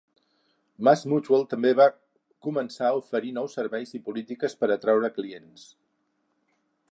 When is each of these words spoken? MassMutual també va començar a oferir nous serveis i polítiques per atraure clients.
MassMutual 0.87 1.43
també 1.51 1.73
va 1.79 1.85
començar 2.47 2.89
a 2.93 2.97
oferir 3.01 3.35
nous 3.37 3.57
serveis 3.59 3.93
i 3.99 4.03
polítiques 4.09 4.59
per 4.63 4.71
atraure 4.77 5.15
clients. 5.19 5.69